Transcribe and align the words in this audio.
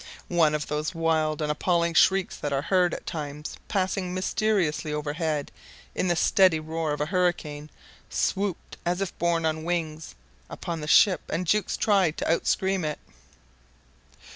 One 0.29 0.55
of 0.55 0.65
those 0.65 0.95
wild 0.95 1.43
and 1.43 1.51
appalling 1.51 1.93
shrieks 1.93 2.35
that 2.37 2.51
are 2.51 2.63
heard 2.63 2.95
at 2.95 3.05
times 3.05 3.57
passing 3.67 4.15
mysteriously 4.15 4.91
overhead 4.91 5.51
in 5.93 6.07
the 6.07 6.15
steady 6.15 6.59
roar 6.59 6.91
of 6.91 7.01
a 7.01 7.05
hurricane, 7.05 7.69
swooped, 8.09 8.77
as 8.83 8.99
if 8.99 9.15
borne 9.19 9.45
on 9.45 9.63
wings, 9.63 10.15
upon 10.49 10.81
the 10.81 10.87
ship, 10.87 11.21
and 11.29 11.45
Jukes 11.45 11.77
tried 11.77 12.17
to 12.17 12.25
outscream 12.31 12.83
it. 12.83 12.97